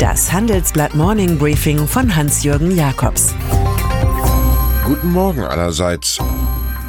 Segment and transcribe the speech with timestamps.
[0.00, 3.34] Das Handelsblatt Morning Briefing von Hans-Jürgen Jakobs.
[4.86, 6.18] Guten Morgen allerseits.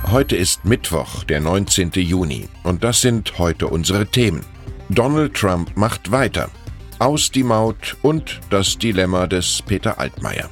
[0.09, 1.91] Heute ist Mittwoch, der 19.
[1.95, 4.45] Juni, und das sind heute unsere Themen.
[4.87, 6.49] Donald Trump macht weiter.
[6.99, 10.49] Aus die Maut und das Dilemma des Peter Altmaier.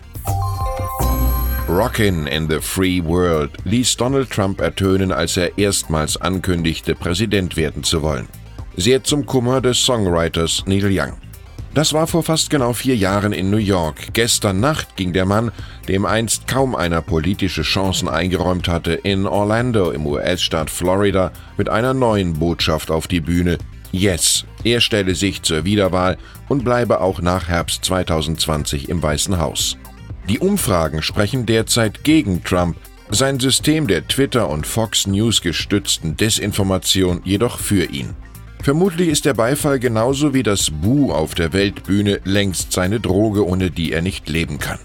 [1.69, 7.85] Rockin' in the Free World ließ Donald Trump ertönen, als er erstmals ankündigte, Präsident werden
[7.85, 8.27] zu wollen.
[8.75, 11.13] Sehr zum Kummer des Songwriters Neil Young.
[11.73, 14.13] Das war vor fast genau vier Jahren in New York.
[14.13, 15.51] Gestern Nacht ging der Mann,
[15.87, 21.93] dem einst kaum einer politische Chancen eingeräumt hatte, in Orlando im US-Staat Florida mit einer
[21.93, 23.59] neuen Botschaft auf die Bühne.
[23.91, 26.17] Yes, er stelle sich zur Wiederwahl
[26.47, 29.77] und bleibe auch nach Herbst 2020 im Weißen Haus.
[30.27, 32.77] Die Umfragen sprechen derzeit gegen Trump,
[33.09, 38.15] sein System der Twitter und Fox News gestützten Desinformation jedoch für ihn.
[38.61, 43.71] Vermutlich ist der Beifall genauso wie das Bu auf der Weltbühne längst seine Droge, ohne
[43.71, 44.79] die er nicht leben kann.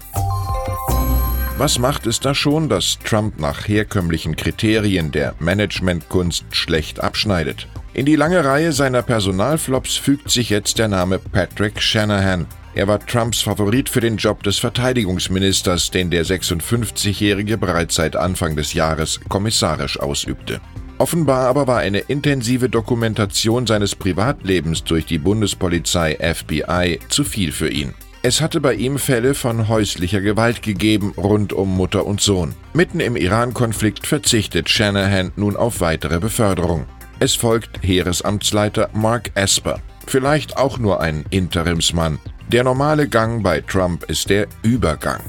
[1.57, 7.67] Was macht es da schon, dass Trump nach herkömmlichen Kriterien der Managementkunst schlecht abschneidet?
[7.93, 12.45] In die lange Reihe seiner Personalflops fügt sich jetzt der Name Patrick Shanahan.
[12.73, 18.57] Er war Trumps Favorit für den Job des Verteidigungsministers, den der 56-Jährige bereits seit Anfang
[18.57, 20.59] des Jahres kommissarisch ausübte.
[20.97, 27.69] Offenbar aber war eine intensive Dokumentation seines Privatlebens durch die Bundespolizei FBI zu viel für
[27.69, 27.93] ihn.
[28.21, 32.55] Es hatte bei ihm Fälle von häuslicher Gewalt gegeben rund um Mutter und Sohn.
[32.73, 36.85] Mitten im Iran-Konflikt verzichtet Shanahan nun auf weitere Beförderung.
[37.19, 39.79] Es folgt Heeresamtsleiter Mark Esper.
[40.07, 42.19] Vielleicht auch nur ein Interimsmann.
[42.47, 45.21] Der normale Gang bei Trump ist der Übergang.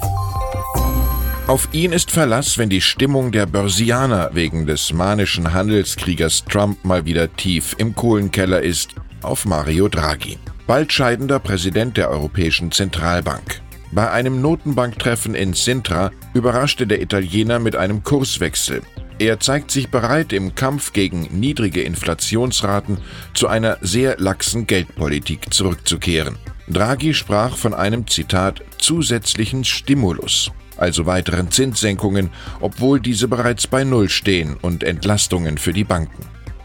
[1.47, 7.05] Auf ihn ist Verlass, wenn die Stimmung der Börsianer wegen des manischen Handelskriegers Trump mal
[7.05, 10.38] wieder tief im Kohlenkeller ist, auf Mario Draghi.
[10.66, 13.61] Bald scheidender Präsident der Europäischen Zentralbank.
[13.92, 18.82] Bei einem Notenbanktreffen in Sintra überraschte der Italiener mit einem Kurswechsel.
[19.20, 22.99] Er zeigt sich bereit, im Kampf gegen niedrige Inflationsraten
[23.34, 26.38] zu einer sehr laxen Geldpolitik zurückzukehren.
[26.66, 34.09] Draghi sprach von einem Zitat zusätzlichen Stimulus also weiteren Zinssenkungen, obwohl diese bereits bei Null
[34.09, 36.25] stehen und Entlastungen für die Banken.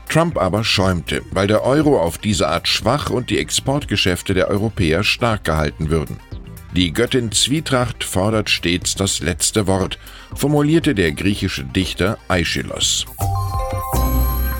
[0.09, 5.03] Trump aber schäumte, weil der Euro auf diese Art schwach und die Exportgeschäfte der Europäer
[5.03, 6.19] stark gehalten würden.
[6.75, 9.99] Die Göttin Zwietracht fordert stets das letzte Wort,
[10.35, 13.05] formulierte der griechische Dichter Aeschylos.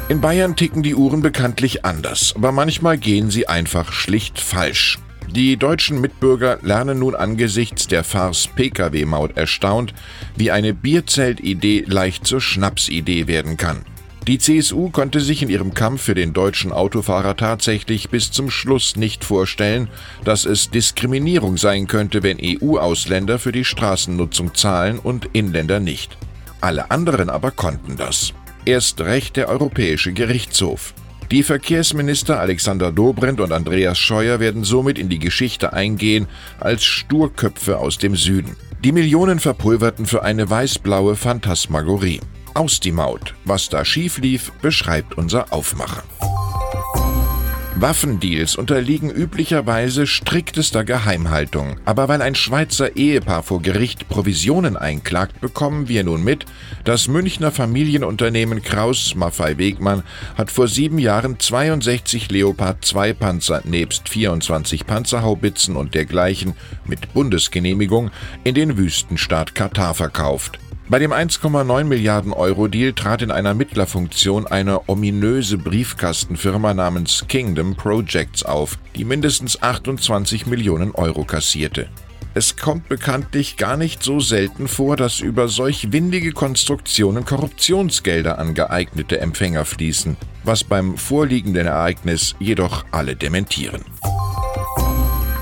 [0.10, 5.00] In Bayern ticken die Uhren bekanntlich anders, aber manchmal gehen sie einfach schlicht falsch.
[5.34, 9.94] Die deutschen Mitbürger lernen nun angesichts der Farce Pkw-Maut erstaunt,
[10.36, 13.86] wie eine Bierzeltidee leicht zur Schnapsidee werden kann.
[14.28, 18.98] Die CSU konnte sich in ihrem Kampf für den deutschen Autofahrer tatsächlich bis zum Schluss
[18.98, 19.88] nicht vorstellen,
[20.26, 26.18] dass es Diskriminierung sein könnte, wenn EU-Ausländer für die Straßennutzung zahlen und Inländer nicht.
[26.60, 28.34] Alle anderen aber konnten das.
[28.66, 30.94] Erst recht der Europäische Gerichtshof.
[31.32, 36.28] Die Verkehrsminister Alexander Dobrindt und Andreas Scheuer werden somit in die Geschichte eingehen
[36.60, 38.58] als Sturköpfe aus dem Süden.
[38.84, 42.20] Die Millionen verpulverten für eine weiß-blaue Phantasmagorie.
[42.54, 43.34] Aus die Maut.
[43.46, 46.04] Was da schief lief, beschreibt unser Aufmacher.
[47.82, 55.88] Waffendeals unterliegen üblicherweise striktester Geheimhaltung, aber weil ein Schweizer Ehepaar vor Gericht Provisionen einklagt, bekommen
[55.88, 56.46] wir nun mit,
[56.84, 60.04] das Münchner Familienunternehmen Kraus Maffei Wegmann
[60.38, 66.54] hat vor sieben Jahren 62 Leopard 2 Panzer nebst 24 Panzerhaubitzen und dergleichen
[66.86, 68.12] mit Bundesgenehmigung
[68.44, 70.60] in den Wüstenstaat Katar verkauft.
[70.92, 77.78] Bei dem 1,9 Milliarden Euro Deal trat in einer Mittlerfunktion eine ominöse Briefkastenfirma namens Kingdom
[77.78, 81.88] Projects auf, die mindestens 28 Millionen Euro kassierte.
[82.34, 88.54] Es kommt bekanntlich gar nicht so selten vor, dass über solch windige Konstruktionen Korruptionsgelder an
[88.54, 93.86] geeignete Empfänger fließen, was beim vorliegenden Ereignis jedoch alle dementieren.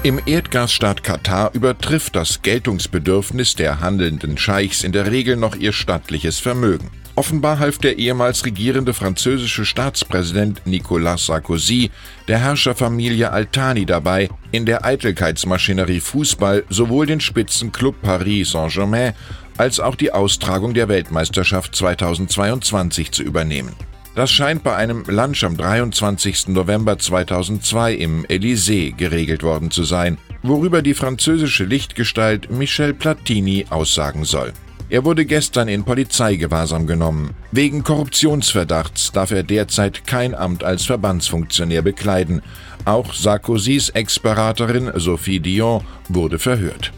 [0.02, 6.40] Im Erdgasstaat Katar übertrifft das Geltungsbedürfnis der handelnden Scheichs in der Regel noch ihr stattliches
[6.40, 6.90] Vermögen.
[7.16, 11.92] Offenbar half der ehemals regierende französische Staatspräsident Nicolas Sarkozy
[12.30, 19.16] der Herrscherfamilie Altani dabei, in der Eitelkeitsmaschinerie Fußball sowohl den Spitzenclub Paris Saint-Germain
[19.58, 23.76] als auch die Austragung der Weltmeisterschaft 2022 zu übernehmen.
[24.20, 26.50] Das scheint bei einem Lunch am 23.
[26.50, 34.26] November 2002 im Élysée geregelt worden zu sein, worüber die französische Lichtgestalt Michel Platini aussagen
[34.26, 34.52] soll.
[34.90, 37.34] Er wurde gestern in Polizeigewahrsam genommen.
[37.54, 42.42] Wegen Korruptionsverdachts darf er derzeit kein Amt als Verbandsfunktionär bekleiden.
[42.84, 46.92] Auch Sarkozys Ex-Beraterin Sophie Dion wurde verhört.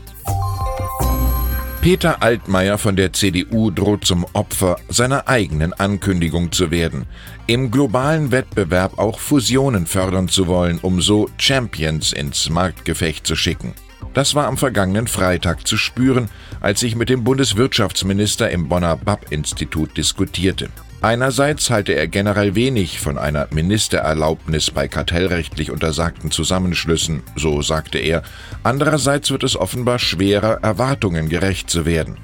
[1.81, 7.07] Peter Altmaier von der CDU droht zum Opfer seiner eigenen Ankündigung zu werden,
[7.47, 13.73] im globalen Wettbewerb auch Fusionen fördern zu wollen, um so Champions ins Marktgefecht zu schicken.
[14.13, 16.29] Das war am vergangenen Freitag zu spüren,
[16.59, 20.69] als ich mit dem Bundeswirtschaftsminister im Bonner BAP-Institut diskutierte.
[21.03, 28.21] Einerseits halte er generell wenig von einer Ministererlaubnis bei kartellrechtlich untersagten Zusammenschlüssen, so sagte er,
[28.61, 32.17] andererseits wird es offenbar schwerer, Erwartungen gerecht zu werden.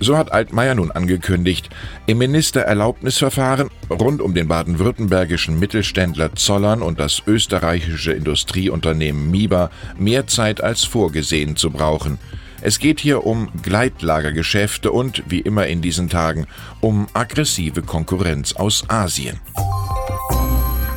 [0.00, 1.68] So hat Altmaier nun angekündigt,
[2.06, 10.62] im Ministererlaubnisverfahren rund um den baden-württembergischen Mittelständler Zollern und das österreichische Industrieunternehmen Miba mehr Zeit
[10.62, 12.18] als vorgesehen zu brauchen.
[12.64, 16.46] Es geht hier um Gleitlagergeschäfte und, wie immer in diesen Tagen,
[16.80, 19.40] um aggressive Konkurrenz aus Asien.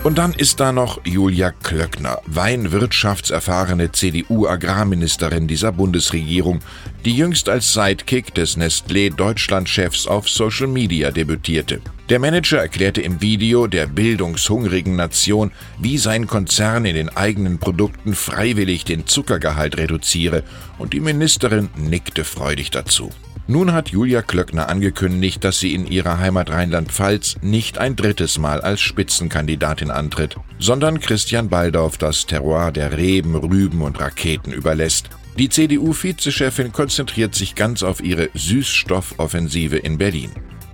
[0.05, 6.59] Und dann ist da noch Julia Klöckner, weinwirtschaftserfahrene CDU-Agrarministerin dieser Bundesregierung,
[7.05, 11.81] die jüngst als Sidekick des Nestlé-Deutschland-Chefs auf Social Media debütierte.
[12.09, 18.13] Der Manager erklärte im Video der bildungshungrigen Nation, wie sein Konzern in den eigenen Produkten
[18.13, 20.43] freiwillig den Zuckergehalt reduziere,
[20.77, 23.09] und die Ministerin nickte freudig dazu.
[23.47, 28.61] Nun hat Julia Klöckner angekündigt, dass sie in ihrer Heimat Rheinland-Pfalz nicht ein drittes Mal
[28.61, 35.09] als Spitzenkandidatin antritt, sondern Christian Baldorf das Terroir der Reben, Rüben und Raketen überlässt.
[35.37, 40.31] Die CDU-Vizechefin konzentriert sich ganz auf ihre Süßstoffoffensive in Berlin.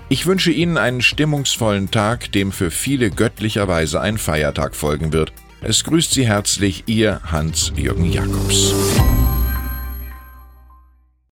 [0.08, 5.34] Ich wünsche Ihnen einen stimmungsvollen Tag, dem für viele göttlicherweise ein Feiertag folgen wird.
[5.62, 8.74] Es grüßt Sie herzlich Ihr Hans-Jürgen Jakobs.